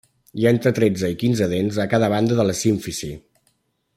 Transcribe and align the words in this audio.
Hi 0.39 0.45
ha 0.47 0.53
entre 0.55 0.71
tretze 0.79 1.11
i 1.15 1.17
quinze 1.25 1.49
dents 1.51 1.77
a 1.85 1.87
cada 1.93 2.11
banda 2.15 2.39
de 2.41 2.47
la 2.51 2.57
símfisi. 2.63 3.13